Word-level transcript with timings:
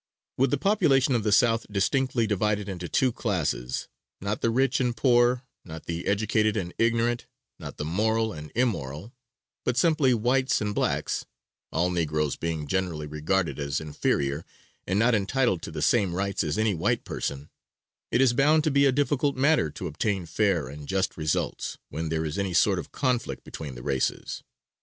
With 0.35 0.49
the 0.49 0.57
population 0.57 1.13
of 1.13 1.21
the 1.21 1.31
South 1.31 1.67
distinctly 1.69 2.25
divided 2.25 2.67
into 2.67 2.89
two 2.89 3.11
classes, 3.11 3.87
not 4.19 4.41
the 4.41 4.49
rich 4.49 4.79
and 4.79 4.97
poor, 4.97 5.43
not 5.63 5.85
the 5.85 6.07
educated 6.07 6.57
and 6.57 6.73
ignorant, 6.79 7.27
not 7.59 7.77
the 7.77 7.85
moral 7.85 8.33
and 8.33 8.51
immoral, 8.55 9.13
but 9.63 9.77
simply 9.77 10.11
whites 10.15 10.59
and 10.59 10.73
blacks, 10.73 11.25
all 11.71 11.91
negroes 11.91 12.35
being 12.35 12.65
generally 12.65 13.05
regarded 13.05 13.59
as 13.59 13.79
inferior 13.79 14.43
and 14.87 14.97
not 14.97 15.13
entitled 15.13 15.61
to 15.61 15.71
the 15.71 15.83
same 15.83 16.15
rights 16.15 16.43
as 16.43 16.57
any 16.57 16.73
white 16.73 17.05
person, 17.05 17.51
it 18.09 18.21
is 18.21 18.33
bound 18.33 18.63
to 18.63 18.71
be 18.71 18.85
a 18.85 18.91
difficult 18.91 19.35
matter 19.37 19.69
to 19.69 19.85
obtain 19.85 20.25
fair 20.25 20.67
and 20.67 20.87
just 20.87 21.15
results, 21.15 21.77
when 21.89 22.09
there 22.09 22.25
is 22.25 22.39
any 22.39 22.55
sort 22.55 22.79
of 22.79 22.91
conflict 22.91 23.43
between 23.43 23.75
the 23.75 23.83
races. 23.83 24.41